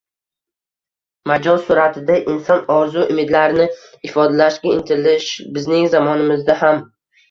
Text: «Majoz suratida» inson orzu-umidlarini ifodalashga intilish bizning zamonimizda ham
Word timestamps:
«Majoz 1.31 1.59
suratida» 1.67 2.17
inson 2.33 2.65
orzu-umidlarini 2.79 3.71
ifodalashga 4.11 4.77
intilish 4.81 5.33
bizning 5.57 5.91
zamonimizda 5.97 6.63
ham 6.67 6.87